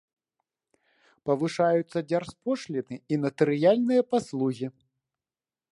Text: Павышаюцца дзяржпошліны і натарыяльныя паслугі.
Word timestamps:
Павышаюцца 1.29 1.99
дзяржпошліны 2.13 2.95
і 3.17 3.21
натарыяльныя 3.27 4.01
паслугі. 4.15 4.67